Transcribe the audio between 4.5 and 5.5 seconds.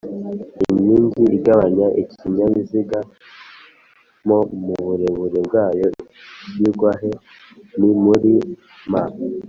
muburebure